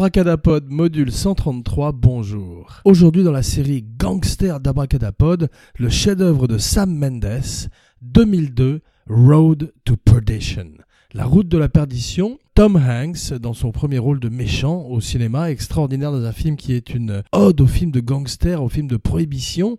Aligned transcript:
Abracadapod 0.00 0.64
module 0.70 1.12
133, 1.12 1.92
bonjour. 1.92 2.80
Aujourd'hui 2.86 3.22
dans 3.22 3.32
la 3.32 3.42
série 3.42 3.84
Gangster 3.98 4.58
d'Abracadapod, 4.58 5.50
le 5.76 5.90
chef-d'œuvre 5.90 6.48
de 6.48 6.56
Sam 6.56 6.90
Mendes, 6.90 7.68
2002, 8.00 8.80
Road 9.10 9.74
to 9.84 9.96
Perdition. 9.98 10.68
La 11.12 11.26
route 11.26 11.48
de 11.48 11.58
la 11.58 11.68
perdition, 11.68 12.38
Tom 12.60 12.76
Hanks, 12.76 13.32
dans 13.40 13.54
son 13.54 13.72
premier 13.72 13.96
rôle 13.96 14.20
de 14.20 14.28
méchant 14.28 14.82
au 14.82 15.00
cinéma, 15.00 15.50
extraordinaire 15.50 16.12
dans 16.12 16.26
un 16.26 16.32
film 16.32 16.56
qui 16.56 16.74
est 16.74 16.90
une 16.90 17.22
ode 17.32 17.62
au 17.62 17.66
film 17.66 17.90
de 17.90 18.00
gangster, 18.00 18.62
au 18.62 18.68
film 18.68 18.86
de 18.86 18.98
prohibition, 18.98 19.78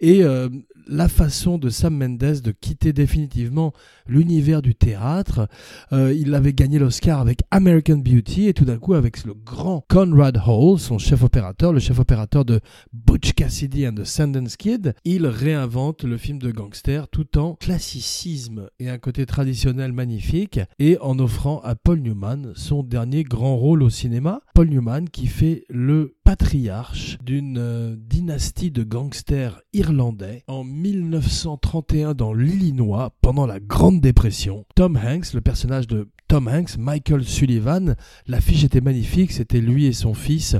et 0.00 0.24
euh, 0.24 0.48
la 0.88 1.08
façon 1.08 1.58
de 1.58 1.68
Sam 1.68 1.94
Mendes 1.94 2.40
de 2.40 2.50
quitter 2.50 2.94
définitivement 2.94 3.74
l'univers 4.06 4.62
du 4.62 4.74
théâtre. 4.74 5.46
Euh, 5.92 6.14
il 6.14 6.34
avait 6.34 6.54
gagné 6.54 6.78
l'Oscar 6.78 7.20
avec 7.20 7.42
American 7.50 7.98
Beauty 7.98 8.48
et 8.48 8.54
tout 8.54 8.64
d'un 8.64 8.78
coup 8.78 8.94
avec 8.94 9.24
le 9.24 9.34
grand 9.34 9.84
Conrad 9.88 10.40
Hall, 10.46 10.78
son 10.78 10.96
chef 10.96 11.22
opérateur, 11.22 11.74
le 11.74 11.80
chef 11.80 11.98
opérateur 11.98 12.46
de 12.46 12.60
Butch 12.94 13.34
Cassidy 13.34 13.86
and 13.86 13.94
the 13.96 14.04
Sundance 14.04 14.56
Kid, 14.56 14.94
il 15.04 15.26
réinvente 15.26 16.02
le 16.02 16.16
film 16.16 16.38
de 16.38 16.50
gangster 16.50 17.08
tout 17.08 17.36
en 17.38 17.56
classicisme 17.56 18.70
et 18.80 18.88
un 18.88 18.98
côté 18.98 19.26
traditionnel 19.26 19.92
magnifique 19.92 20.60
et 20.78 20.96
en 21.02 21.18
offrant 21.18 21.60
à 21.60 21.74
Paul 21.74 22.00
Newman 22.00 22.21
son 22.54 22.82
dernier 22.82 23.24
grand 23.24 23.56
rôle 23.56 23.82
au 23.82 23.90
cinéma. 23.90 24.42
Paul 24.54 24.68
Newman 24.68 25.08
qui 25.10 25.26
fait 25.26 25.64
le 25.68 26.14
patriarche 26.24 27.18
d'une 27.22 27.58
euh, 27.58 27.96
dynastie 27.98 28.70
de 28.70 28.84
gangsters 28.84 29.60
irlandais 29.72 30.44
en 30.46 30.62
1931 30.62 32.14
dans 32.14 32.32
l'Illinois 32.32 33.12
pendant 33.22 33.46
la 33.46 33.58
Grande 33.58 34.00
Dépression. 34.00 34.64
Tom 34.74 34.96
Hanks, 34.96 35.32
le 35.34 35.40
personnage 35.40 35.86
de 35.86 36.08
Tom 36.28 36.48
Hanks, 36.48 36.78
Michael 36.78 37.24
Sullivan, 37.24 37.96
l'affiche 38.26 38.64
était 38.64 38.80
magnifique, 38.80 39.32
c'était 39.32 39.60
lui 39.60 39.86
et 39.86 39.92
son 39.92 40.14
fils 40.14 40.56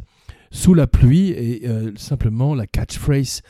sous 0.51 0.75
la 0.75 0.87
pluie 0.87 1.31
et 1.31 1.67
euh, 1.67 1.93
simplement 1.97 2.55
la 2.55 2.67
catchphrase 2.67 3.43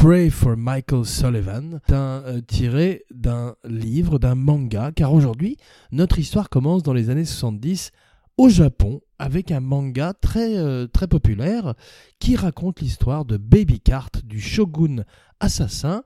Pray 0.00 0.30
for 0.30 0.56
Michael 0.56 1.04
Sullivan, 1.04 1.80
euh, 1.90 2.40
tiré 2.42 3.04
d'un 3.10 3.56
livre, 3.64 4.20
d'un 4.20 4.36
manga, 4.36 4.92
car 4.94 5.12
aujourd'hui, 5.12 5.56
notre 5.90 6.20
histoire 6.20 6.48
commence 6.48 6.84
dans 6.84 6.92
les 6.92 7.10
années 7.10 7.24
70 7.24 7.90
au 8.36 8.48
Japon 8.48 9.00
avec 9.18 9.50
un 9.50 9.58
manga 9.58 10.12
très, 10.12 10.56
euh, 10.56 10.86
très 10.86 11.08
populaire 11.08 11.74
qui 12.20 12.36
raconte 12.36 12.80
l'histoire 12.80 13.24
de 13.24 13.38
Baby 13.38 13.80
Cart, 13.80 14.10
du 14.22 14.40
shogun 14.40 15.02
assassin, 15.40 16.04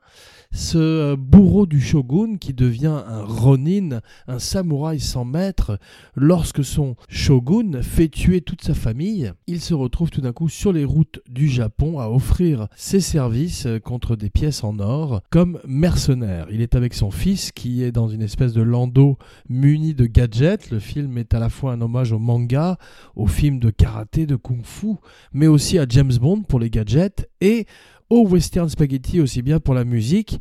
ce 0.53 0.79
euh, 0.79 1.17
bourreau 1.17 1.67
du 1.67 1.81
shogun 1.81 2.37
qui 2.37 2.53
devient 2.53 3.03
un 3.07 3.25
ronin, 3.25 4.01
un 4.29 4.39
samouraï 4.39 5.01
sans 5.01 5.25
maître, 5.25 5.79
lorsque 6.15 6.65
son 6.65 6.95
shogun 7.09 7.83
fait 7.83 8.09
tuer 8.09 8.43
toute 8.43 8.63
sa 8.63 8.75
famille, 8.75 9.33
il 9.47 9.61
se 9.61 9.75
retrouve 9.75 10.11
tout 10.11 10.21
d'un 10.21 10.33
coup 10.33 10.49
sur 10.49 10.73
les 10.73 10.85
routes 10.85 11.21
du 11.29 11.49
Japon 11.49 11.99
à 11.99 12.09
offrir 12.09 12.69
ses 12.77 13.01
services 13.01 13.67
contre 13.83 14.15
des 14.15 14.31
pièces 14.31 14.63
en 14.63 14.79
or 14.79 15.23
comme 15.31 15.59
mercenaire. 15.67 16.47
Il 16.51 16.61
est 16.61 16.75
avec 16.75 16.95
son 16.95 17.11
fils 17.11 17.51
qui 17.51 17.83
est 17.83 17.93
dans 17.93 18.09
une 18.09 18.23
espèce 18.23 18.53
de 18.53 18.63
landau 18.63 19.17
muni 19.49 19.95
de 19.95 20.07
gadgets. 20.07 20.71
Le 20.71 20.79
film 20.79 21.17
est 21.17 21.35
à 21.35 21.39
la 21.39 21.49
fois 21.49 21.73
un 21.73 21.81
hommage 21.81 22.13
au 22.13 22.19
manga, 22.19 22.77
au 23.17 23.27
film 23.27 23.59
de 23.59 23.71
karaté, 23.71 24.27
de 24.27 24.37
kung-fu, 24.37 24.97
mais 25.33 25.47
aussi 25.47 25.79
à 25.79 25.87
James 25.89 26.13
Bond 26.21 26.43
pour 26.43 26.61
les 26.61 26.71
gadgets 26.71 27.29
et 27.41 27.67
au 28.13 28.29
western 28.29 28.69
spaghetti 28.69 29.23
aussi 29.23 29.41
bien 29.41 29.59
pour 29.59 29.73
la 29.73 29.87
musique 29.87 30.39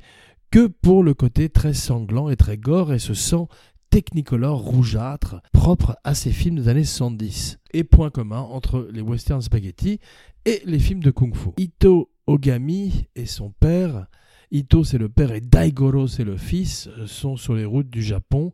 que 0.52 0.68
pour 0.68 1.04
le 1.04 1.14
côté 1.14 1.48
très 1.48 1.74
sanglant 1.74 2.30
et 2.30 2.36
très 2.36 2.58
gore 2.58 2.92
et 2.92 3.00
ce 3.00 3.14
sang 3.14 3.48
technicolor 3.90 4.60
rougeâtre 4.60 5.42
propre 5.54 5.96
à 6.04 6.14
ces 6.14 6.32
films 6.32 6.58
des 6.58 6.68
années 6.68 6.84
70. 6.84 7.60
Et 7.72 7.86
point 7.86 8.10
commun 8.10 8.42
entre 8.42 8.90
les 8.92 9.00
western 9.00 9.42
spaghetti 9.42 10.02
et 10.44 10.62
les 10.66 10.80
films 10.80 11.02
de 11.02 11.12
kung-fu. 11.12 11.52
Ito 11.56 12.12
Ogami 12.28 13.06
et 13.16 13.26
son 13.26 13.52
père 13.52 14.08
Ito, 14.54 14.84
c'est 14.84 14.98
le 14.98 15.08
père, 15.08 15.32
et 15.32 15.40
Daigoro, 15.40 16.08
c'est 16.08 16.26
le 16.26 16.36
fils, 16.36 16.90
euh, 16.98 17.08
sont 17.08 17.38
sur 17.38 17.54
les 17.54 17.64
routes 17.64 17.90
du 17.90 18.04
Japon, 18.04 18.52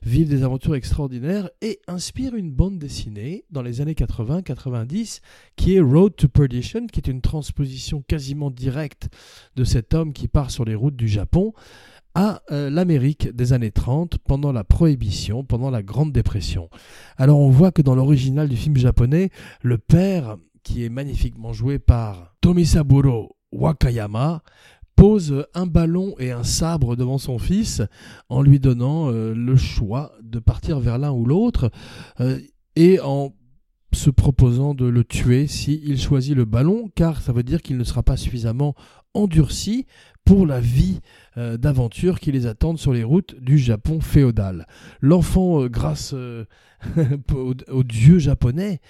vivent 0.00 0.28
des 0.28 0.44
aventures 0.44 0.76
extraordinaires 0.76 1.50
et 1.60 1.80
inspirent 1.88 2.36
une 2.36 2.52
bande 2.52 2.78
dessinée 2.78 3.44
dans 3.50 3.62
les 3.62 3.80
années 3.80 3.94
80-90 3.94 5.20
qui 5.56 5.74
est 5.74 5.80
Road 5.80 6.14
to 6.14 6.28
Perdition, 6.28 6.86
qui 6.86 7.00
est 7.00 7.08
une 7.10 7.20
transposition 7.20 8.00
quasiment 8.00 8.52
directe 8.52 9.08
de 9.56 9.64
cet 9.64 9.92
homme 9.92 10.12
qui 10.12 10.28
part 10.28 10.52
sur 10.52 10.64
les 10.64 10.76
routes 10.76 10.94
du 10.94 11.08
Japon 11.08 11.52
à 12.14 12.42
euh, 12.52 12.70
l'Amérique 12.70 13.34
des 13.34 13.52
années 13.52 13.72
30 13.72 14.18
pendant 14.18 14.52
la 14.52 14.62
prohibition, 14.62 15.42
pendant 15.42 15.70
la 15.70 15.82
Grande 15.82 16.12
Dépression. 16.12 16.70
Alors 17.16 17.40
on 17.40 17.50
voit 17.50 17.72
que 17.72 17.82
dans 17.82 17.96
l'original 17.96 18.48
du 18.48 18.56
film 18.56 18.76
japonais, 18.76 19.30
le 19.62 19.78
père, 19.78 20.36
qui 20.62 20.84
est 20.84 20.88
magnifiquement 20.90 21.52
joué 21.52 21.80
par 21.80 22.36
Tomisaburo 22.40 23.36
Wakayama, 23.52 24.42
pose 25.00 25.46
un 25.54 25.64
ballon 25.64 26.14
et 26.18 26.30
un 26.30 26.44
sabre 26.44 26.94
devant 26.94 27.16
son 27.16 27.38
fils 27.38 27.80
en 28.28 28.42
lui 28.42 28.60
donnant 28.60 29.10
euh, 29.10 29.32
le 29.32 29.56
choix 29.56 30.12
de 30.22 30.38
partir 30.38 30.78
vers 30.78 30.98
l'un 30.98 31.10
ou 31.10 31.24
l'autre 31.24 31.70
euh, 32.20 32.38
et 32.76 33.00
en 33.00 33.34
se 33.94 34.10
proposant 34.10 34.74
de 34.74 34.84
le 34.84 35.02
tuer 35.02 35.46
s'il 35.46 35.98
choisit 35.98 36.36
le 36.36 36.44
ballon 36.44 36.90
car 36.94 37.22
ça 37.22 37.32
veut 37.32 37.42
dire 37.42 37.62
qu'il 37.62 37.78
ne 37.78 37.84
sera 37.84 38.02
pas 38.02 38.18
suffisamment 38.18 38.74
endurci 39.14 39.86
pour 40.26 40.46
la 40.46 40.60
vie 40.60 41.00
euh, 41.38 41.56
d'aventure 41.56 42.20
qui 42.20 42.30
les 42.30 42.44
attendent 42.44 42.78
sur 42.78 42.92
les 42.92 43.02
routes 43.02 43.40
du 43.40 43.56
Japon 43.56 44.02
féodal. 44.02 44.66
L'enfant, 45.00 45.66
grâce 45.66 46.14
au, 47.34 47.54
au, 47.68 47.84
dieu 47.84 48.18
japonais, 48.18 48.80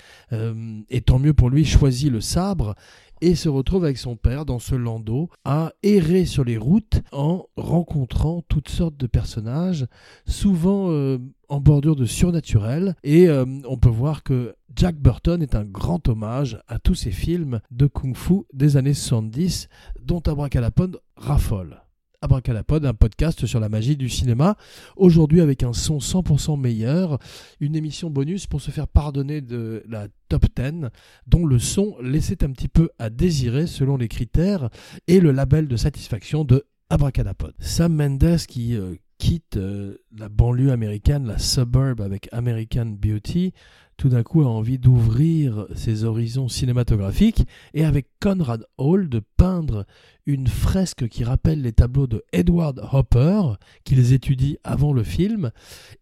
et 0.91 1.01
tant 1.01 1.19
mieux 1.21 1.35
pour 1.35 1.51
lui, 1.51 1.65
choisit 1.65 2.11
le 2.11 2.21
sabre 2.21 2.75
et 3.21 3.35
se 3.35 3.49
retrouve 3.49 3.85
avec 3.85 3.99
son 3.99 4.17
père 4.17 4.45
dans 4.45 4.59
ce 4.59 4.75
landau 4.75 5.29
à 5.45 5.73
errer 5.83 6.25
sur 6.25 6.45
les 6.45 6.57
routes 6.57 7.03
en 7.13 7.47
rencontrant 7.57 8.43
toutes 8.49 8.69
sortes 8.69 8.97
de 8.97 9.07
personnages, 9.07 9.87
souvent 10.27 10.91
euh, 10.91 11.19
en 11.49 11.61
bordure 11.61 11.97
de 11.97 12.07
surnaturel. 12.07 12.95
Et 13.03 13.29
euh, 13.29 13.45
on 13.69 13.77
peut 13.77 13.89
voir 13.89 14.23
que 14.23 14.55
Jack 14.77 14.97
Burton 14.97 15.43
est 15.43 15.55
un 15.55 15.65
grand 15.65 16.09
hommage 16.09 16.61
à 16.69 16.79
tous 16.79 16.95
ces 16.95 17.11
films 17.11 17.61
de 17.71 17.87
kung-fu 17.87 18.45
des 18.53 18.77
années 18.77 18.95
70 18.95 19.69
dont 20.03 20.21
Abracadapod 20.21 21.01
raffole. 21.17 21.83
Abracadapod, 22.23 22.85
un 22.85 22.93
podcast 22.93 23.47
sur 23.47 23.61
la 23.61 23.71
magie 23.71 23.97
du 23.97 24.11
cinéma. 24.11 24.57
Aujourd'hui 24.97 25.41
avec 25.41 25.63
un 25.63 25.73
son 25.73 25.99
100% 25.99 26.61
meilleur, 26.61 27.19
une 27.61 27.75
émission 27.75 28.11
bonus 28.11 28.47
pour 28.47 28.61
se 28.61 28.71
faire 28.71 28.89
pardonner 28.89 29.41
de 29.41 29.83
la 29.89 30.09
top 30.29 30.45
10, 30.55 30.91
dont 31.27 31.47
le 31.47 31.59
son 31.59 31.97
laissait 32.03 32.45
un 32.45 32.51
petit 32.51 32.69
peu 32.69 32.91
à 32.99 33.09
désirer 33.09 33.67
selon 33.67 33.97
les 33.97 34.09
critères 34.09 34.69
et 35.07 35.19
le 35.19 35.33
label 35.33 35.67
de 35.67 35.77
satisfaction 35.77 36.45
de 36.45 36.67
Abracadapod. 36.91 37.55
Sam 37.59 37.95
Mendes 37.95 38.37
qui 38.47 38.77
euh, 38.77 38.97
quitte 39.17 39.57
euh, 39.57 39.97
la 40.15 40.29
banlieue 40.29 40.73
américaine, 40.73 41.27
la 41.27 41.39
suburb 41.39 42.03
avec 42.03 42.29
American 42.33 42.97
Beauty, 43.01 43.55
tout 44.01 44.09
d'un 44.09 44.23
coup 44.23 44.41
a 44.41 44.47
envie 44.47 44.79
d'ouvrir 44.79 45.67
ses 45.75 46.05
horizons 46.05 46.49
cinématographiques 46.49 47.47
et 47.75 47.85
avec 47.85 48.07
Conrad 48.19 48.65
Hall 48.79 49.11
de 49.11 49.21
peindre 49.37 49.85
une 50.25 50.47
fresque 50.47 51.07
qui 51.07 51.23
rappelle 51.23 51.61
les 51.61 51.73
tableaux 51.73 52.07
de 52.07 52.25
Edward 52.33 52.81
Hopper 52.93 53.43
qu'ils 53.85 54.15
étudient 54.15 54.57
avant 54.65 54.95
le 54.95 55.03
film 55.03 55.51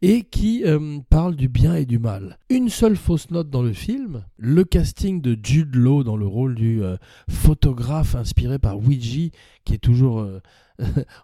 et 0.01 0.23
qui 0.23 0.63
euh, 0.65 1.01
parle 1.11 1.35
du 1.35 1.49
bien 1.49 1.75
et 1.75 1.87
du 1.87 1.99
mal. 1.99 2.39
Une 2.51 2.69
seule 2.69 2.95
fausse 2.95 3.33
note 3.33 3.51
dans 3.51 3.63
le 3.63 3.73
film, 3.73 4.25
le 4.37 4.63
casting 4.63 5.21
de 5.21 5.37
Jude 5.43 5.75
Law 5.75 6.05
dans 6.05 6.17
le 6.17 6.27
rôle 6.27 6.55
du 6.55 6.85
euh, 6.85 6.99
photographe 7.29 8.15
inspiré 8.15 8.61
par 8.61 8.79
Ouija 8.79 9.31
qui 9.65 9.75
est 9.75 9.79
toujours 9.79 10.25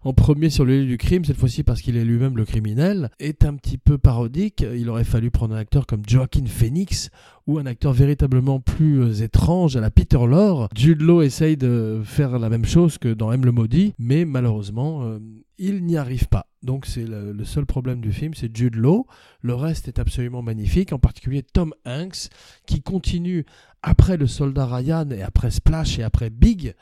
en 0.02 0.12
premier 0.12 0.50
sur 0.50 0.64
le 0.64 0.80
lieu 0.80 0.86
du 0.86 0.98
crime, 0.98 1.24
cette 1.24 1.36
fois-ci 1.36 1.62
parce 1.62 1.80
qu'il 1.80 1.96
est 1.96 2.04
lui-même 2.04 2.36
le 2.36 2.44
criminel, 2.44 3.10
est 3.18 3.44
un 3.44 3.54
petit 3.54 3.78
peu 3.78 3.98
parodique. 3.98 4.64
Il 4.74 4.88
aurait 4.88 5.04
fallu 5.04 5.30
prendre 5.30 5.54
un 5.54 5.58
acteur 5.58 5.86
comme 5.86 6.02
Joaquin 6.06 6.46
Phoenix 6.46 7.10
ou 7.46 7.58
un 7.58 7.66
acteur 7.66 7.92
véritablement 7.92 8.60
plus 8.60 9.02
euh, 9.02 9.22
étrange 9.22 9.76
à 9.76 9.80
la 9.80 9.90
Peter 9.90 10.18
Lorre. 10.26 10.68
Jude 10.74 11.02
Law 11.02 11.22
essaye 11.22 11.56
de 11.56 12.00
faire 12.04 12.38
la 12.38 12.48
même 12.48 12.64
chose 12.64 12.98
que 12.98 13.12
dans 13.12 13.32
M 13.32 13.44
le 13.44 13.52
maudit, 13.52 13.94
mais 13.98 14.24
malheureusement, 14.24 15.04
euh, 15.04 15.18
il 15.58 15.84
n'y 15.84 15.96
arrive 15.96 16.28
pas. 16.28 16.46
Donc 16.62 16.86
c'est 16.86 17.04
le, 17.04 17.44
seul 17.44 17.66
problème 17.66 18.00
du 18.00 18.12
film, 18.12 18.34
c'est 18.34 18.54
Jude 18.54 18.76
Law. 18.76 19.06
Le 19.42 19.54
reste 19.54 19.88
est 19.88 19.98
absolument 19.98 20.42
magnifique, 20.42 20.92
en 20.92 20.98
particulier 20.98 21.42
Tom 21.42 21.74
Hanks, 21.86 22.28
qui 22.66 22.80
continue 22.80 23.44
après 23.82 24.16
le 24.16 24.26
soldat 24.26 24.66
Ryan 24.66 25.10
et 25.10 25.22
après 25.22 25.50
Splash 25.50 25.98
et 25.98 26.02
après 26.02 26.30
Big 26.30 26.74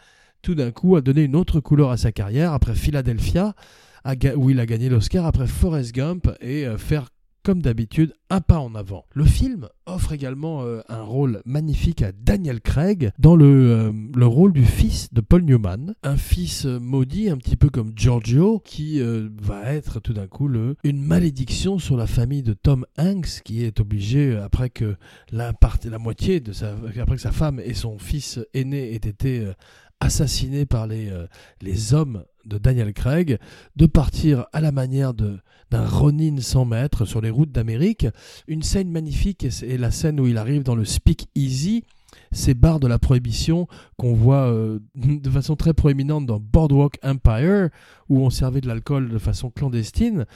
tout 0.43 0.55
d'un 0.56 0.73
coup 0.73 0.97
a 0.97 1.00
donné 1.00 1.23
une 1.23 1.37
autre 1.37 1.61
couleur 1.61 1.91
à 1.91 1.97
sa 1.97 2.12
carrière 2.12 2.53
après 2.53 2.75
Philadelphia, 2.75 3.55
où 4.37 4.50
il 4.50 4.61
a 4.61 4.67
gagné 4.67 4.89
l'Oscar, 4.89 5.25
après 5.25 5.47
Forrest 5.47 5.94
Gump 5.94 6.29
et 6.41 6.67
euh, 6.67 6.77
faire 6.77 7.09
comme 7.44 7.61
d'habitude, 7.61 8.15
un 8.31 8.41
pas 8.41 8.61
en 8.61 8.77
avant. 8.77 9.05
Le 9.15 9.25
film 9.25 9.69
offre 9.87 10.12
également 10.12 10.62
euh, 10.62 10.81
un 10.89 11.03
rôle 11.03 11.43
magnifique 11.44 12.00
à 12.00 12.12
Daniel 12.12 12.61
Craig 12.61 13.11
dans 13.19 13.35
le, 13.35 13.73
euh, 13.73 13.93
le, 14.15 14.27
rôle 14.27 14.53
du 14.53 14.65
fils 14.65 15.12
de 15.12 15.21
Paul 15.21 15.43
Newman, 15.43 15.94
un 16.05 16.17
fils 16.17 16.67
maudit, 16.67 17.31
un 17.31 17.37
petit 17.38 17.56
peu 17.56 17.69
comme 17.69 17.95
Giorgio, 17.97 18.61
qui 18.65 19.00
va 19.00 19.73
être 19.73 19.99
tout 19.99 20.12
d'un 20.12 20.29
coup 20.29 20.49
une 20.85 21.03
malédiction 21.03 21.81
sur 21.81 21.97
la 21.97 22.06
famille 22.06 22.45
de 22.45 22.53
Tom 22.53 22.87
Hanks, 22.97 23.43
qui 23.45 23.65
est 23.65 23.81
obligé, 23.81 24.37
après 24.37 24.71
que 24.71 24.95
la 25.33 25.53
moitié 25.99 26.38
de 26.38 26.53
sa, 26.53 26.75
après 27.00 27.17
que 27.17 27.23
sa 27.23 27.33
femme 27.33 27.59
et 27.59 27.75
son 27.75 27.99
fils 27.99 28.38
aîné 28.55 28.93
aient 28.93 28.95
été 28.95 29.53
assassiné 30.02 30.66
par 30.66 30.87
les, 30.87 31.08
euh, 31.10 31.26
les 31.60 31.94
hommes 31.94 32.25
de 32.44 32.58
Daniel 32.58 32.93
Craig, 32.93 33.38
de 33.76 33.87
partir 33.87 34.46
à 34.52 34.60
la 34.60 34.72
manière 34.72 35.14
de 35.14 35.38
d'un 35.70 35.88
Ronin 35.88 36.37
sans 36.40 36.66
maître 36.66 37.06
sur 37.06 37.22
les 37.22 37.31
routes 37.31 37.50
d'Amérique. 37.50 38.06
Une 38.46 38.62
scène 38.62 38.90
magnifique 38.90 39.44
est 39.44 39.78
la 39.78 39.90
scène 39.90 40.20
où 40.20 40.26
il 40.26 40.37
arrive 40.37 40.64
dans 40.64 40.75
le 40.75 40.84
Speak 40.84 41.28
Easy, 41.34 41.84
ces 42.31 42.52
bars 42.52 42.78
de 42.78 42.87
la 42.87 42.99
prohibition 42.99 43.66
qu'on 43.96 44.12
voit 44.12 44.52
euh, 44.52 44.81
de 44.94 45.31
façon 45.31 45.56
très 45.56 45.72
proéminente 45.72 46.26
dans 46.26 46.38
Boardwalk 46.38 46.99
Empire, 47.02 47.70
où 48.12 48.20
on 48.20 48.29
servait 48.29 48.61
de 48.61 48.69
l'alcool 48.69 49.09
de 49.09 49.17
façon 49.17 49.49
clandestine, 49.49 50.26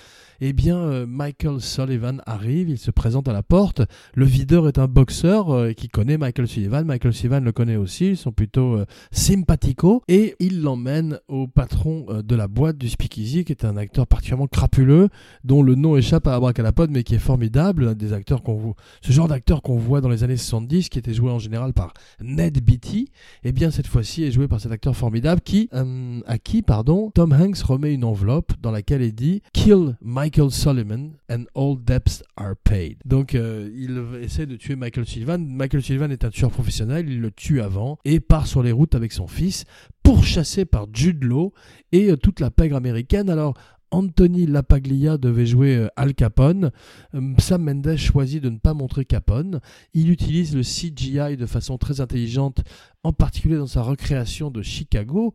eh 0.41 0.55
bien 0.55 0.79
euh, 0.79 1.07
Michael 1.07 1.61
Sullivan 1.61 2.23
arrive, 2.25 2.71
il 2.71 2.79
se 2.79 2.91
présente 2.91 3.29
à 3.29 3.35
la 3.35 3.43
porte. 3.43 3.83
Le 4.15 4.25
videur 4.25 4.67
est 4.67 4.79
un 4.79 4.87
boxeur 4.87 5.51
euh, 5.51 5.73
qui 5.73 5.89
connaît 5.89 6.17
Michael 6.17 6.49
Sullivan. 6.49 6.87
Michael 6.87 7.13
Sullivan 7.13 7.45
le 7.45 7.53
connaît 7.53 7.77
aussi, 7.77 8.09
ils 8.09 8.17
sont 8.17 8.33
plutôt 8.33 8.81
sympathico. 9.11 10.03
Et 10.09 10.37
il 10.41 10.63
l'emmène 10.63 11.19
au 11.29 11.49
patron 11.49 12.07
de 12.25 12.35
la 12.35 12.49
boîte 12.49 12.79
du 12.79 12.89
Speakeasy, 12.89 13.45
qui 13.45 13.53
est 13.53 13.67
un 13.67 13.77
acteur 13.77 14.07
particulièrement 14.07 14.47
crapuleux, 14.47 15.11
dont 15.45 15.63
le 15.63 15.75
nom 15.75 15.99
échappe 15.99 16.27
à 16.29 16.35
Abracadapod, 16.35 16.91
mais 16.91 17.03
qui 17.03 17.15
est 17.15 17.19
formidable. 17.19 17.95
Des 17.95 18.15
acteurs 18.15 18.43
qu'on 18.43 18.55
voit, 18.55 18.75
ce 19.03 19.13
genre 19.13 19.29
d'acteur 19.29 19.61
qu'on 19.61 19.77
voit 19.77 20.01
dans 20.01 20.09
les 20.09 20.25
années 20.25 20.39
70, 20.39 20.89
qui 20.89 20.99
était 20.99 21.13
joué 21.13 21.31
en 21.31 21.39
général 21.39 21.75
par 21.75 21.93
Ned 22.23 22.59
Beatty, 22.65 23.11
eh 23.45 23.53
bien 23.53 23.71
cette 23.71 23.87
fois-ci 23.87 24.25
est 24.25 24.31
joué 24.31 24.49
par 24.49 24.61
cet 24.61 24.73
acteur 24.73 24.97
formidable 24.97 25.43
qui, 25.43 25.69
euh, 25.75 26.21
à 26.27 26.39
qui, 26.39 26.63
pardon, 26.63 27.11
Tom 27.15 27.35
Hanks 27.35 27.66
remet 27.67 27.93
une 27.93 28.05
enveloppe 28.05 28.53
dans 28.61 28.71
laquelle 28.71 29.03
il 29.03 29.15
dit 29.15 29.43
Kill 29.53 29.97
Michael 30.01 30.51
Sullivan 30.51 31.13
and 31.31 31.45
all 31.55 31.77
debts 31.83 32.23
are 32.37 32.55
paid. 32.65 32.99
Donc 33.05 33.35
euh, 33.35 33.71
il 33.75 34.23
essaie 34.23 34.47
de 34.47 34.57
tuer 34.57 34.77
Michael 34.77 35.07
Sullivan. 35.07 35.45
Michael 35.47 35.83
Sullivan 35.83 36.11
est 36.11 36.25
un 36.25 36.31
tueur 36.31 36.51
professionnel, 36.51 37.09
il 37.09 37.21
le 37.21 37.31
tue 37.31 37.61
avant 37.61 37.99
et 38.05 38.21
part 38.21 38.47
sur 38.47 38.63
les 38.63 38.73
routes 38.73 38.95
avec 38.95 39.13
son 39.13 39.27
fils 39.27 39.65
pourchassé 40.03 40.65
par 40.65 40.87
Jude 40.93 41.25
Law 41.25 41.53
et 41.93 42.11
euh, 42.11 42.17
toute 42.17 42.41
la 42.41 42.51
pègre 42.51 42.77
américaine. 42.77 43.29
Alors 43.29 43.55
Anthony 43.91 44.47
Lapaglia 44.47 45.19
devait 45.19 45.47
jouer 45.47 45.77
euh, 45.77 45.89
Al 45.97 46.15
Capone. 46.15 46.71
Euh, 47.15 47.35
Sam 47.39 47.63
Mendes 47.65 47.97
choisit 47.97 48.43
de 48.43 48.51
ne 48.51 48.59
pas 48.59 48.75
montrer 48.75 49.05
Capone. 49.05 49.61
Il 49.95 50.11
utilise 50.11 50.55
le 50.57 50.63
CGI 50.63 51.37
de 51.37 51.47
façon 51.47 51.79
très 51.79 52.01
intelligente, 52.01 52.63
en 53.03 53.13
particulier 53.13 53.57
dans 53.57 53.67
sa 53.67 53.83
recréation 53.83 54.51
de 54.51 54.63
Chicago 54.63 55.35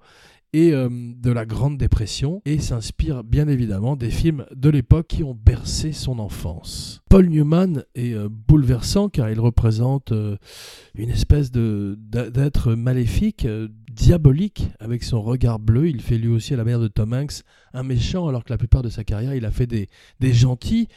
et 0.54 0.74
euh, 0.74 0.90
de 0.90 1.32
la 1.32 1.46
Grande 1.46 1.78
Dépression, 1.78 2.42
et 2.44 2.60
s'inspire 2.60 3.24
bien 3.24 3.48
évidemment 3.48 3.96
des 3.96 4.10
films 4.10 4.46
de 4.54 4.70
l'époque 4.70 5.08
qui 5.08 5.24
ont 5.24 5.34
bercé 5.34 5.94
son 5.94 6.20
enfance. 6.20 7.02
Paul 7.10 7.30
Newman 7.30 7.86
est 7.96 8.16
bouleversant 8.30 9.08
car 9.08 9.30
il 9.30 9.40
représente 9.40 10.12
une 10.94 11.10
espèce 11.10 11.52
d'être 11.52 12.74
maléfique, 12.74 13.48
diabolique 13.92 14.70
avec 14.80 15.04
son 15.04 15.22
regard 15.22 15.60
bleu. 15.60 15.88
Il 15.88 16.02
fait 16.02 16.18
lui 16.18 16.30
aussi 16.30 16.54
à 16.54 16.58
la 16.58 16.64
manière 16.64 16.80
de 16.80 16.88
Tom 16.88 17.14
Hanks 17.14 17.44
un 17.74 17.84
méchant 17.84 18.28
alors 18.28 18.44
que 18.44 18.52
la 18.52 18.58
plupart 18.58 18.82
de 18.82 18.90
sa 18.90 19.04
carrière 19.04 19.36
il 19.36 19.46
a 19.46 19.52
fait 19.52 19.68
des, 19.68 19.90
des 20.20 20.34
gentils. 20.34 20.88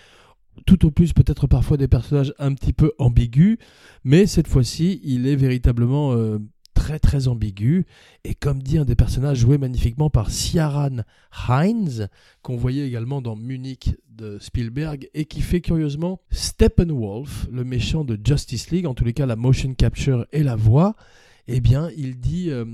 Tout 0.66 0.86
au 0.86 0.90
plus 0.92 1.12
peut-être 1.12 1.48
parfois 1.48 1.76
des 1.76 1.88
personnages 1.88 2.32
un 2.38 2.54
petit 2.54 2.72
peu 2.72 2.92
ambigus, 2.98 3.58
mais 4.04 4.26
cette 4.26 4.46
fois-ci 4.46 5.00
il 5.02 5.26
est 5.26 5.34
véritablement 5.34 6.12
euh, 6.12 6.38
très 6.74 6.98
très 6.98 7.28
ambigu 7.28 7.86
et 8.24 8.34
comme 8.34 8.62
dit 8.62 8.78
un 8.78 8.84
des 8.84 8.94
personnages 8.94 9.38
joué 9.38 9.58
magnifiquement 9.58 10.10
par 10.10 10.30
Ciaran 10.30 10.98
Hines 11.48 12.08
qu'on 12.42 12.56
voyait 12.56 12.86
également 12.86 13.22
dans 13.22 13.36
Munich 13.36 13.96
de 14.10 14.38
Spielberg 14.38 15.08
et 15.14 15.24
qui 15.24 15.40
fait 15.40 15.60
curieusement 15.60 16.20
Steppenwolf, 16.30 17.48
le 17.50 17.64
méchant 17.64 18.04
de 18.04 18.18
Justice 18.22 18.70
League, 18.70 18.86
en 18.86 18.94
tous 18.94 19.04
les 19.04 19.14
cas 19.14 19.26
la 19.26 19.34
motion 19.34 19.72
capture 19.74 20.26
et 20.32 20.42
la 20.42 20.56
voix, 20.56 20.94
eh 21.48 21.60
bien, 21.60 21.90
il 21.96 22.18
dit 22.18 22.50
euh, 22.50 22.64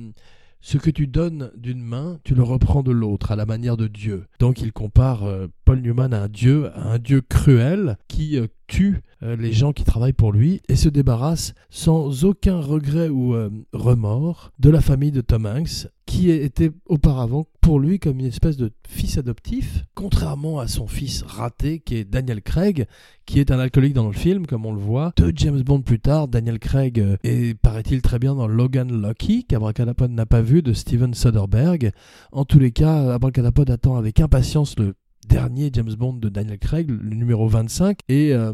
ce 0.60 0.78
que 0.78 0.90
tu 0.90 1.06
donnes 1.06 1.50
d'une 1.56 1.82
main, 1.82 2.18
tu 2.24 2.34
le 2.34 2.42
reprends 2.42 2.82
de 2.82 2.90
l'autre, 2.90 3.32
à 3.32 3.36
la 3.36 3.46
manière 3.46 3.76
de 3.76 3.86
Dieu. 3.86 4.26
Donc 4.38 4.60
il 4.60 4.72
compare 4.72 5.24
euh, 5.24 5.48
Paul 5.64 5.80
Newman 5.80 6.12
à 6.12 6.22
un 6.22 6.28
Dieu, 6.28 6.70
à 6.74 6.92
un 6.92 6.98
Dieu 6.98 7.22
cruel 7.22 7.96
qui 8.08 8.38
euh, 8.38 8.46
tue 8.70 9.02
les 9.20 9.52
gens 9.52 9.72
qui 9.72 9.84
travaillent 9.84 10.12
pour 10.12 10.32
lui 10.32 10.62
et 10.68 10.76
se 10.76 10.88
débarrasse 10.88 11.54
sans 11.68 12.24
aucun 12.24 12.58
regret 12.58 13.08
ou 13.08 13.34
remords 13.72 14.52
de 14.58 14.70
la 14.70 14.80
famille 14.80 15.10
de 15.10 15.20
Tom 15.20 15.44
Hanks 15.44 15.88
qui 16.10 16.30
était 16.30 16.72
auparavant 16.86 17.46
pour 17.60 17.78
lui 17.78 18.00
comme 18.00 18.18
une 18.18 18.26
espèce 18.26 18.56
de 18.56 18.72
fils 18.88 19.16
adoptif, 19.16 19.84
contrairement 19.94 20.58
à 20.58 20.66
son 20.66 20.88
fils 20.88 21.22
raté 21.22 21.78
qui 21.78 21.96
est 21.96 22.04
Daniel 22.04 22.42
Craig, 22.42 22.86
qui 23.26 23.38
est 23.38 23.52
un 23.52 23.60
alcoolique 23.60 23.94
dans 23.94 24.08
le 24.08 24.12
film, 24.12 24.44
comme 24.44 24.66
on 24.66 24.72
le 24.72 24.80
voit. 24.80 25.12
Deux 25.16 25.32
James 25.36 25.62
Bond 25.62 25.82
plus 25.82 26.00
tard, 26.00 26.26
Daniel 26.26 26.58
Craig 26.58 26.98
euh, 26.98 27.16
est, 27.22 27.56
paraît-il, 27.56 28.02
très 28.02 28.18
bien 28.18 28.34
dans 28.34 28.48
Logan 28.48 28.90
Lucky, 28.90 29.44
qu'Abracadapod 29.44 30.10
n'a 30.10 30.26
pas 30.26 30.42
vu, 30.42 30.62
de 30.62 30.72
Steven 30.72 31.14
Soderbergh. 31.14 31.92
En 32.32 32.44
tous 32.44 32.58
les 32.58 32.72
cas, 32.72 33.14
Abracadapod 33.14 33.70
attend 33.70 33.96
avec 33.96 34.18
impatience 34.18 34.76
le 34.78 34.94
dernier 35.30 35.70
James 35.72 35.94
Bond 35.94 36.14
de 36.14 36.28
Daniel 36.28 36.58
Craig, 36.58 36.90
le 36.90 37.14
numéro 37.14 37.48
25, 37.48 38.00
et 38.08 38.34
euh, 38.34 38.52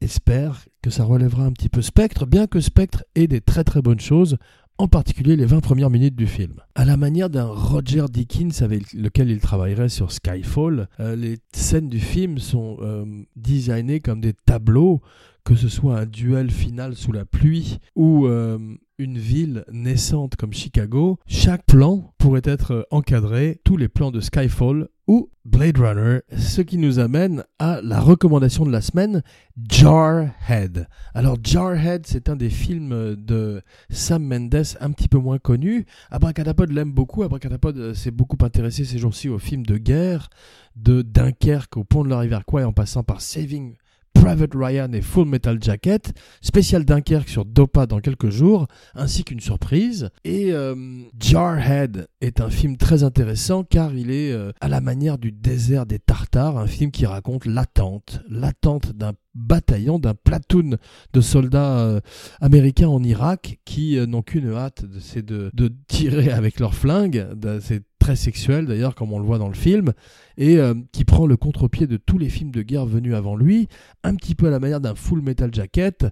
espère 0.00 0.64
que 0.82 0.90
ça 0.90 1.04
relèvera 1.04 1.44
un 1.44 1.52
petit 1.52 1.68
peu 1.68 1.82
Spectre, 1.82 2.26
bien 2.26 2.46
que 2.46 2.60
Spectre 2.60 3.04
ait 3.14 3.26
des 3.26 3.40
très 3.40 3.62
très 3.62 3.82
bonnes 3.82 4.00
choses 4.00 4.38
en 4.78 4.88
particulier 4.88 5.36
les 5.36 5.44
20 5.44 5.60
premières 5.60 5.90
minutes 5.90 6.16
du 6.16 6.26
film. 6.26 6.54
À 6.74 6.84
la 6.84 6.96
manière 6.96 7.30
d'un 7.30 7.46
Roger 7.46 8.06
Dickens 8.10 8.62
avec 8.62 8.92
lequel 8.92 9.30
il 9.30 9.38
travaillerait 9.38 9.88
sur 9.88 10.10
Skyfall, 10.10 10.88
euh, 10.98 11.14
les 11.14 11.38
scènes 11.52 11.88
du 11.88 12.00
film 12.00 12.38
sont 12.38 12.78
euh, 12.80 13.04
designées 13.36 14.00
comme 14.00 14.20
des 14.20 14.32
tableaux, 14.32 15.00
que 15.44 15.54
ce 15.54 15.68
soit 15.68 15.98
un 15.98 16.06
duel 16.06 16.50
final 16.50 16.94
sous 16.96 17.12
la 17.12 17.24
pluie 17.24 17.78
ou 17.94 18.26
euh, 18.26 18.58
une 18.98 19.18
ville 19.18 19.64
naissante 19.70 20.36
comme 20.36 20.52
Chicago, 20.52 21.18
chaque 21.26 21.66
plan 21.66 22.14
pourrait 22.18 22.42
être 22.44 22.86
encadré, 22.90 23.60
tous 23.64 23.76
les 23.76 23.88
plans 23.88 24.10
de 24.10 24.20
Skyfall 24.20 24.88
ou 25.06 25.28
Blade 25.44 25.76
Runner, 25.76 26.20
ce 26.34 26.62
qui 26.62 26.78
nous 26.78 26.98
amène 26.98 27.44
à 27.58 27.80
la 27.82 28.00
recommandation 28.00 28.64
de 28.64 28.70
la 28.70 28.80
semaine, 28.80 29.22
Jarhead. 29.68 30.88
Alors 31.12 31.36
Jarhead, 31.42 32.06
c'est 32.06 32.30
un 32.30 32.36
des 32.36 32.48
films 32.48 33.14
de 33.16 33.60
Sam 33.90 34.24
Mendes 34.24 34.64
un 34.80 34.92
petit 34.92 35.08
peu 35.08 35.18
moins 35.18 35.38
connu. 35.38 35.84
Abracadapod 36.10 36.70
l'aime 36.70 36.92
beaucoup, 36.92 37.22
Abracadapod 37.22 37.92
s'est 37.92 38.10
beaucoup 38.10 38.38
intéressé 38.42 38.84
ces 38.86 38.96
jours-ci 38.96 39.28
aux 39.28 39.38
films 39.38 39.66
de 39.66 39.76
guerre, 39.76 40.30
de 40.76 41.02
Dunkerque 41.02 41.76
au 41.76 41.84
pont 41.84 42.04
de 42.04 42.08
la 42.08 42.20
rivière 42.20 42.46
Kwai 42.46 42.64
en 42.64 42.72
passant 42.72 43.02
par 43.02 43.20
Saving 43.20 43.76
Private 44.24 44.54
Ryan 44.54 44.92
et 44.94 45.02
Full 45.02 45.28
Metal 45.28 45.62
Jacket, 45.62 46.14
spécial 46.40 46.86
Dunkerque 46.86 47.28
sur 47.28 47.44
Dopa 47.44 47.84
dans 47.84 48.00
quelques 48.00 48.30
jours, 48.30 48.68
ainsi 48.94 49.22
qu'une 49.22 49.40
surprise. 49.40 50.08
Et 50.24 50.50
euh, 50.50 50.74
Jarhead 51.20 52.08
est 52.22 52.40
un 52.40 52.48
film 52.48 52.78
très 52.78 53.02
intéressant 53.02 53.64
car 53.64 53.92
il 53.94 54.10
est 54.10 54.32
euh, 54.32 54.50
à 54.62 54.68
la 54.68 54.80
manière 54.80 55.18
du 55.18 55.30
désert 55.30 55.84
des 55.84 55.98
Tartares, 55.98 56.56
un 56.56 56.66
film 56.66 56.90
qui 56.90 57.04
raconte 57.04 57.44
l'attente, 57.44 58.22
l'attente 58.30 58.92
d'un 58.92 59.12
bataillon, 59.34 59.98
d'un 59.98 60.14
platoon 60.14 60.78
de 61.12 61.20
soldats 61.20 61.80
euh, 61.80 62.00
américains 62.40 62.88
en 62.88 63.02
Irak 63.02 63.58
qui 63.66 63.98
n'ont 64.06 64.22
qu'une 64.22 64.54
hâte, 64.54 64.86
c'est 65.00 65.26
de, 65.26 65.50
de, 65.52 65.70
tirer 65.86 66.30
avec 66.30 66.60
leurs 66.60 66.74
flingues. 66.74 67.26
C'est 67.60 67.82
très 68.04 68.16
sexuel 68.16 68.66
d'ailleurs, 68.66 68.94
comme 68.94 69.14
on 69.14 69.18
le 69.18 69.24
voit 69.24 69.38
dans 69.38 69.48
le 69.48 69.54
film, 69.54 69.94
et 70.36 70.58
euh, 70.58 70.74
qui 70.92 71.06
prend 71.06 71.26
le 71.26 71.38
contre-pied 71.38 71.86
de 71.86 71.96
tous 71.96 72.18
les 72.18 72.28
films 72.28 72.50
de 72.50 72.60
guerre 72.60 72.84
venus 72.84 73.14
avant 73.14 73.34
lui, 73.34 73.66
un 74.02 74.14
petit 74.14 74.34
peu 74.34 74.48
à 74.48 74.50
la 74.50 74.60
manière 74.60 74.82
d'un 74.82 74.94
full 74.94 75.22
metal 75.22 75.48
jacket. 75.54 76.04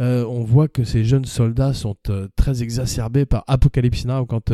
Euh, 0.00 0.24
on 0.24 0.42
voit 0.42 0.66
que 0.66 0.82
ces 0.82 1.04
jeunes 1.04 1.24
soldats 1.24 1.72
sont 1.72 1.94
euh, 2.08 2.26
très 2.34 2.64
exacerbés 2.64 3.26
par 3.26 3.44
Apocalypse 3.46 4.06
Now 4.06 4.26
quand 4.26 4.52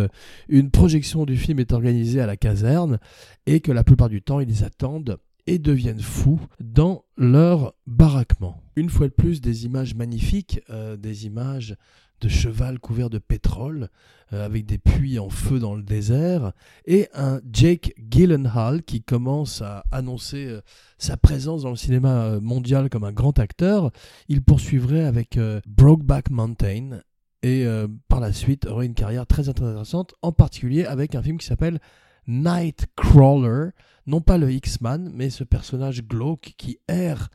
une 0.51 0.71
projection 0.71 1.25
du 1.25 1.39
film 1.39 1.61
est 1.61 1.73
organisée 1.73 2.21
à 2.21 2.27
la 2.27 2.37
caserne, 2.37 2.99
et 3.47 3.61
que 3.61 3.73
la 3.73 3.85
plupart 3.85 4.11
du 4.11 4.21
temps 4.21 4.41
ils 4.41 4.63
attendent 4.63 5.17
et 5.47 5.59
deviennent 5.59 5.99
fous 5.99 6.41
dans 6.61 7.07
leur 7.17 7.73
baraquement. 7.87 8.61
Une 8.77 8.91
fois 8.91 9.09
de 9.09 9.15
plus, 9.15 9.41
des 9.41 9.65
images 9.65 9.95
magnifiques, 9.95 10.61
des 10.99 11.27
images 11.27 11.75
de 12.23 12.29
cheval 12.29 12.79
couvert 12.79 13.11
de 13.11 13.19
pétrole, 13.19 13.89
euh, 14.33 14.47
avec 14.47 14.65
des 14.65 14.79
puits 14.79 15.19
en 15.19 15.29
feu 15.29 15.59
dans 15.59 15.75
le 15.75 15.83
désert, 15.83 16.53
et 16.87 17.09
un 17.15 17.41
Jake 17.53 17.95
Gyllenhaal 17.99 18.85
qui 18.85 19.03
commence 19.03 19.61
à 19.61 19.85
annoncer 19.91 20.47
euh, 20.47 20.61
sa 20.99 21.17
présence 21.17 21.63
dans 21.63 21.71
le 21.71 21.77
cinéma 21.77 22.25
euh, 22.25 22.41
mondial 22.41 22.89
comme 22.89 23.05
un 23.05 23.13
grand 23.13 23.39
acteur. 23.41 23.91
Il 24.29 24.43
poursuivrait 24.43 25.05
avec 25.05 25.39
Brokeback 25.67 26.31
Mountain, 26.31 27.01
et 27.43 27.67
par 28.07 28.21
la 28.21 28.33
suite 28.33 28.67
aurait 28.67 28.87
une 28.87 28.95
carrière 28.95 29.27
très 29.27 29.49
intéressante, 29.49 30.15
en 30.23 30.31
particulier 30.31 30.85
avec 30.85 31.17
un 31.17 31.23
film 31.23 31.39
qui 31.39 31.47
s'appelle 31.47 31.81
Nightcrawler, 32.29 33.71
non 34.07 34.21
pas 34.21 34.39
le 34.39 34.53
X-Man, 34.53 35.11
mais 35.13 35.29
ce 35.29 35.43
personnage 35.43 36.05
glauque 36.05 36.55
qui 36.57 36.79
erre 36.87 37.31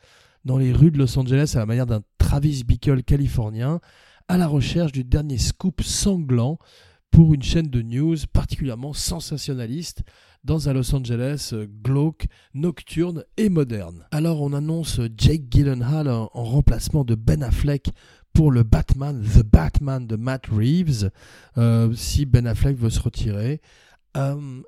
dans 0.46 0.56
les 0.56 0.72
rues 0.72 0.90
de 0.90 0.96
Los 0.96 1.18
Angeles 1.18 1.52
à 1.56 1.58
la 1.58 1.66
manière 1.66 1.84
d'un 1.84 2.00
Travis 2.16 2.64
Bickle 2.64 3.02
californien, 3.02 3.80
à 4.28 4.36
la 4.36 4.46
recherche 4.46 4.92
du 4.92 5.04
dernier 5.04 5.38
scoop 5.38 5.82
sanglant 5.82 6.58
pour 7.10 7.32
une 7.32 7.42
chaîne 7.42 7.68
de 7.68 7.80
news 7.80 8.16
particulièrement 8.32 8.92
sensationnaliste 8.92 10.02
dans 10.44 10.68
un 10.68 10.74
Los 10.74 10.94
Angeles 10.94 11.50
euh, 11.52 11.66
glauque, 11.82 12.26
nocturne 12.54 13.24
et 13.36 13.48
moderne. 13.48 14.06
Alors 14.10 14.42
on 14.42 14.52
annonce 14.52 15.00
Jake 15.16 15.44
Gyllenhaal 15.50 16.08
en, 16.08 16.28
remplacement 16.32 17.04
de 17.04 17.14
Ben 17.14 17.42
Affleck 17.42 17.90
pour 18.32 18.52
le 18.52 18.62
Batman, 18.62 19.22
The 19.22 19.42
Batman 19.42 20.06
de 20.06 20.16
Matt 20.16 20.46
Reeves, 20.46 21.10
euh, 21.56 21.92
si 21.94 22.24
Ben 22.26 22.46
Affleck 22.46 22.76
veut 22.76 22.90
se 22.90 23.00
retirer. 23.00 23.60
Euh, 24.16 24.62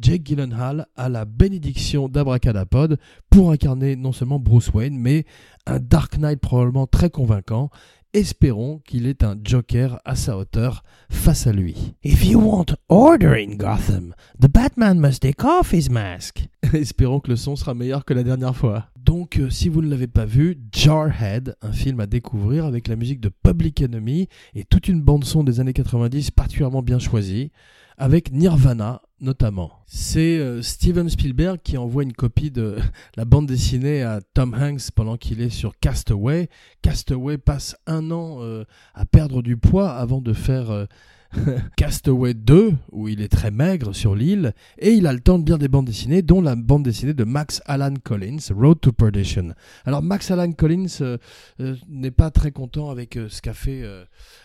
Jake 0.00 0.22
Gyllenhaal 0.24 0.86
a 0.96 1.08
la 1.08 1.24
bénédiction 1.24 2.08
d'Abracadapod 2.08 2.98
pour 3.30 3.50
incarner 3.50 3.96
non 3.96 4.12
seulement 4.12 4.38
Bruce 4.38 4.70
Wayne, 4.72 4.98
mais 4.98 5.24
un 5.66 5.78
Dark 5.78 6.18
Knight 6.18 6.40
probablement 6.40 6.86
très 6.86 7.10
convaincant 7.10 7.70
Espérons 8.14 8.78
qu'il 8.84 9.06
ait 9.06 9.24
un 9.24 9.38
Joker 9.42 9.98
à 10.04 10.16
sa 10.16 10.36
hauteur 10.36 10.84
face 11.08 11.46
à 11.46 11.52
lui. 11.52 11.94
If 12.04 12.26
you 12.26 12.38
want 12.38 12.74
order 12.90 13.28
in 13.28 13.56
Gotham, 13.56 14.14
the 14.38 14.50
Batman 14.50 15.00
must 15.00 15.22
take 15.22 15.42
off 15.42 15.72
his 15.72 15.88
mask. 15.88 16.46
Espérons 16.74 17.20
que 17.20 17.30
le 17.30 17.36
son 17.36 17.56
sera 17.56 17.72
meilleur 17.72 18.04
que 18.04 18.12
la 18.12 18.22
dernière 18.22 18.54
fois. 18.54 18.90
Donc, 19.02 19.38
euh, 19.38 19.48
si 19.48 19.70
vous 19.70 19.80
ne 19.80 19.88
l'avez 19.88 20.08
pas 20.08 20.26
vu, 20.26 20.58
Jarhead, 20.72 21.56
un 21.62 21.72
film 21.72 22.00
à 22.00 22.06
découvrir 22.06 22.66
avec 22.66 22.86
la 22.86 22.96
musique 22.96 23.20
de 23.20 23.30
Public 23.30 23.80
Enemy 23.80 24.28
et 24.54 24.64
toute 24.64 24.88
une 24.88 25.00
bande-son 25.00 25.42
des 25.42 25.60
années 25.60 25.72
90 25.72 26.32
particulièrement 26.32 26.82
bien 26.82 26.98
choisie 26.98 27.50
avec 27.96 28.30
Nirvana 28.30 29.00
notamment. 29.22 29.70
C'est 29.86 30.38
euh, 30.38 30.60
Steven 30.62 31.08
Spielberg 31.08 31.60
qui 31.62 31.78
envoie 31.78 32.02
une 32.02 32.12
copie 32.12 32.50
de 32.50 32.76
la 33.16 33.24
bande 33.24 33.46
dessinée 33.46 34.02
à 34.02 34.20
Tom 34.34 34.54
Hanks 34.54 34.90
pendant 34.94 35.16
qu'il 35.16 35.40
est 35.40 35.50
sur 35.50 35.78
Castaway. 35.78 36.50
Castaway 36.82 37.38
passe 37.38 37.76
un 37.86 38.10
an 38.10 38.38
euh, 38.40 38.64
à 38.94 39.06
perdre 39.06 39.40
du 39.40 39.56
poids 39.56 39.92
avant 39.92 40.20
de 40.20 40.32
faire 40.32 40.70
euh, 40.70 40.86
Castaway 41.76 42.34
2, 42.34 42.74
où 42.92 43.08
il 43.08 43.20
est 43.20 43.28
très 43.28 43.50
maigre 43.50 43.94
sur 43.94 44.14
l'île, 44.14 44.52
et 44.78 44.90
il 44.90 45.06
a 45.06 45.12
le 45.12 45.20
temps 45.20 45.38
de 45.38 45.46
lire 45.46 45.58
des 45.58 45.68
bandes 45.68 45.86
dessinées, 45.86 46.22
dont 46.22 46.40
la 46.40 46.56
bande 46.56 46.82
dessinée 46.82 47.14
de 47.14 47.24
Max 47.24 47.62
Alan 47.66 47.94
Collins, 48.02 48.38
Road 48.54 48.80
to 48.80 48.92
Perdition. 48.92 49.54
Alors 49.84 50.02
Max 50.02 50.30
Alan 50.30 50.52
Collins 50.52 50.98
euh, 51.00 51.16
euh, 51.60 51.76
n'est 51.88 52.10
pas 52.10 52.30
très 52.30 52.50
content 52.50 52.90
avec 52.90 53.16
euh, 53.16 53.28
ce 53.28 53.40
qu'a 53.40 53.54
fait 53.54 53.82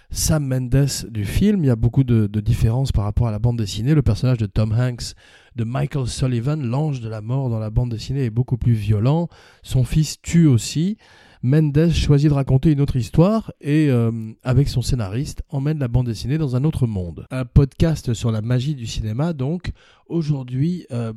Sam 0.10 0.46
Mendes 0.48 0.88
du 1.10 1.26
film. 1.26 1.64
Il 1.64 1.68
y 1.68 1.72
a 1.72 1.76
beaucoup 1.76 2.04
de, 2.04 2.28
de 2.28 2.40
différences 2.40 2.92
par 2.92 3.04
rapport 3.04 3.28
à 3.28 3.32
la 3.32 3.40
bande 3.40 3.58
dessinée. 3.58 3.94
Le 3.94 4.02
personnage 4.02 4.38
de 4.38 4.46
Tom 4.46 4.74
Hanks 4.74 5.14
de 5.56 5.64
Michael 5.64 6.08
Sullivan, 6.08 6.64
l'ange 6.64 7.02
de 7.02 7.10
la 7.10 7.22
mort 7.22 7.50
dans 7.50 7.60
la 7.60 7.70
bande 7.70 7.90
dessinée, 7.90 8.26
est 8.26 8.30
beaucoup 8.30 8.58
plus 8.58 8.74
violent. 8.74 9.28
Son 9.64 9.84
fils 9.84 10.22
tue 10.22 10.48
aussi. 10.48 10.98
Mendes 11.44 11.92
choisit 11.92 12.30
de 12.30 12.34
raconter 12.34 12.72
une 12.72 12.82
autre 12.82 12.96
histoire 12.96 13.52
et, 13.62 13.90
euh, 13.90 14.12
avec 14.44 14.68
son 14.70 14.82
scénariste, 14.82 15.44
emmène 15.50 15.80
la 15.80 15.88
bande 15.88 16.08
dessinée 16.08 16.38
dans 16.38 16.56
un 16.56 16.64
autre 16.64 16.88
monde. 16.88 17.26
Un 17.32 17.46
podcast 17.46 18.14
sur 18.14 18.32
la 18.32 18.42
magie 18.42 18.76
du 18.76 18.88
cinéma, 18.88 19.34
donc. 19.34 19.72
Aujourd'hui, 20.08 20.86
euh, 20.92 21.14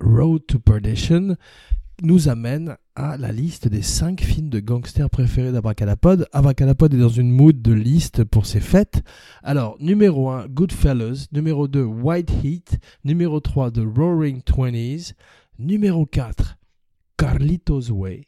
Road 0.00 0.42
to 0.46 0.58
Perdition 0.58 1.36
nous 2.02 2.28
amène 2.28 2.76
à 2.96 3.16
la 3.16 3.32
liste 3.32 3.68
des 3.68 3.82
5 3.82 4.20
films 4.20 4.48
de 4.48 4.60
gangsters 4.60 5.10
préférés 5.10 5.52
d'Abracadapod. 5.52 6.26
Abracadapod 6.32 6.92
est 6.94 6.98
dans 6.98 7.08
une 7.08 7.30
mood 7.30 7.60
de 7.60 7.72
liste 7.72 8.24
pour 8.24 8.46
ses 8.46 8.60
fêtes. 8.60 9.02
Alors, 9.42 9.76
numéro 9.80 10.30
1, 10.30 10.46
Goodfellas. 10.48 11.28
Numéro 11.32 11.68
2, 11.68 11.82
White 11.82 12.32
Heat. 12.42 12.78
Numéro 13.04 13.40
3, 13.40 13.72
The 13.72 13.82
Roaring 13.96 14.42
Twenties. 14.42 15.14
Numéro 15.58 16.04
4, 16.04 16.58
Carlitos 17.16 17.90
Way 17.90 18.26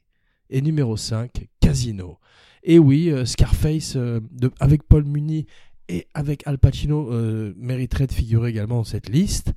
et 0.50 0.60
numéro 0.60 0.96
5, 0.96 1.46
Casino. 1.60 2.18
Et 2.62 2.78
oui, 2.78 3.10
euh, 3.10 3.24
Scarface 3.24 3.94
euh, 3.96 4.20
avec 4.58 4.82
Paul 4.82 5.04
Muni 5.04 5.46
et 5.88 6.08
avec 6.14 6.44
Al 6.46 6.58
Pacino 6.58 7.12
euh, 7.12 7.54
mériterait 7.56 8.08
de 8.08 8.12
figurer 8.12 8.50
également 8.50 8.78
dans 8.78 8.84
cette 8.84 9.08
liste. 9.08 9.54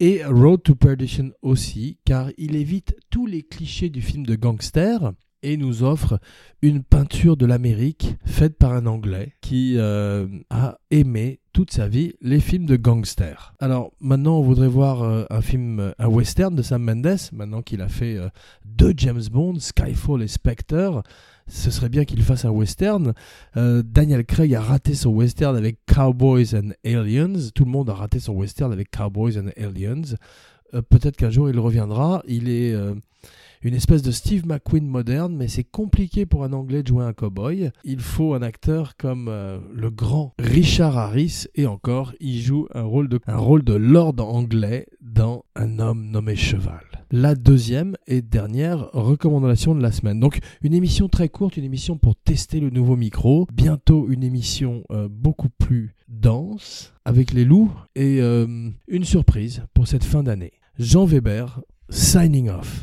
Et 0.00 0.24
Road 0.24 0.62
to 0.62 0.74
Perdition 0.74 1.30
aussi, 1.42 1.98
car 2.04 2.30
il 2.38 2.56
évite 2.56 2.96
tous 3.10 3.26
les 3.26 3.42
clichés 3.42 3.88
du 3.88 4.02
film 4.02 4.26
de 4.26 4.34
gangster 4.34 5.12
et 5.42 5.56
nous 5.56 5.84
offre 5.84 6.18
une 6.60 6.82
peinture 6.82 7.36
de 7.36 7.46
l'Amérique 7.46 8.16
faite 8.24 8.56
par 8.58 8.72
un 8.72 8.86
Anglais 8.86 9.34
qui 9.40 9.78
a 9.78 10.78
aimé 10.90 11.40
toute 11.60 11.72
sa 11.72 11.88
vie 11.88 12.14
les 12.22 12.40
films 12.40 12.64
de 12.64 12.76
gangsters. 12.76 13.52
Alors 13.58 13.92
maintenant 14.00 14.38
on 14.38 14.42
voudrait 14.42 14.66
voir 14.66 15.02
euh, 15.02 15.26
un 15.28 15.42
film, 15.42 15.92
un 15.98 16.06
western 16.06 16.54
de 16.54 16.62
Sam 16.62 16.82
Mendes, 16.82 17.18
maintenant 17.34 17.60
qu'il 17.60 17.82
a 17.82 17.88
fait 17.88 18.16
euh, 18.16 18.30
deux 18.64 18.94
James 18.96 19.20
Bond, 19.30 19.58
Skyfall 19.58 20.22
et 20.22 20.26
Spectre. 20.26 21.02
Ce 21.48 21.70
serait 21.70 21.90
bien 21.90 22.06
qu'il 22.06 22.22
fasse 22.22 22.46
un 22.46 22.50
western. 22.50 23.12
Daniel 23.54 24.24
Craig 24.24 24.54
a 24.54 24.62
raté 24.62 24.94
son 24.94 25.10
western 25.10 25.54
avec 25.54 25.76
Cowboys 25.84 26.54
and 26.54 26.70
Aliens. 26.82 27.50
Tout 27.54 27.66
le 27.66 27.70
monde 27.70 27.90
a 27.90 27.94
raté 27.94 28.20
son 28.20 28.32
western 28.32 28.72
avec 28.72 28.90
Cowboys 28.90 29.36
and 29.36 29.50
Aliens. 29.62 30.14
Peut-être 30.72 31.16
qu'un 31.16 31.30
jour 31.30 31.50
il 31.50 31.58
reviendra. 31.58 32.22
Il 32.26 32.48
est 32.48 32.74
une 33.62 33.74
espèce 33.74 34.02
de 34.02 34.10
Steve 34.10 34.46
McQueen 34.46 34.86
moderne, 34.86 35.36
mais 35.36 35.48
c'est 35.48 35.64
compliqué 35.64 36.24
pour 36.24 36.44
un 36.44 36.52
Anglais 36.52 36.82
de 36.82 36.88
jouer 36.88 37.04
un 37.04 37.12
cowboy. 37.12 37.70
Il 37.84 38.00
faut 38.00 38.34
un 38.34 38.42
acteur 38.42 38.96
comme 38.96 39.28
euh, 39.28 39.58
le 39.74 39.90
grand 39.90 40.32
Richard 40.38 40.96
Harris, 40.96 41.46
et 41.54 41.66
encore, 41.66 42.12
il 42.20 42.40
joue 42.40 42.68
un 42.74 42.82
rôle 42.82 43.08
de, 43.08 43.20
un 43.26 43.36
rôle 43.36 43.62
de 43.62 43.74
lord 43.74 44.14
anglais 44.18 44.86
dans 45.00 45.44
Un 45.54 45.78
homme 45.78 46.10
nommé 46.10 46.36
Cheval. 46.36 46.80
La 47.10 47.34
deuxième 47.34 47.96
et 48.06 48.22
dernière 48.22 48.90
recommandation 48.92 49.74
de 49.74 49.82
la 49.82 49.92
semaine. 49.92 50.20
Donc 50.20 50.38
une 50.62 50.74
émission 50.74 51.08
très 51.08 51.28
courte, 51.28 51.56
une 51.56 51.64
émission 51.64 51.98
pour 51.98 52.14
tester 52.16 52.60
le 52.60 52.70
nouveau 52.70 52.96
micro. 52.96 53.46
Bientôt 53.52 54.08
une 54.08 54.22
émission 54.22 54.84
euh, 54.90 55.08
beaucoup 55.10 55.48
plus 55.48 55.94
dense 56.08 56.94
avec 57.04 57.32
les 57.32 57.44
loups 57.44 57.72
et 57.96 58.20
euh, 58.20 58.70
une 58.88 59.04
surprise 59.04 59.64
pour 59.74 59.88
cette 59.88 60.04
fin 60.04 60.22
d'année. 60.22 60.52
Jean 60.78 61.04
Weber, 61.04 61.60
signing 61.88 62.48
off. 62.48 62.82